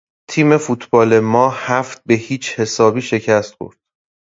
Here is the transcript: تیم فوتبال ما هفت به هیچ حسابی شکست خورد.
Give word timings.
تیم 0.29 0.57
فوتبال 0.57 1.19
ما 1.19 1.49
هفت 1.49 2.01
به 2.05 2.13
هیچ 2.13 2.59
حسابی 2.59 3.01
شکست 3.01 3.53
خورد. 3.57 3.77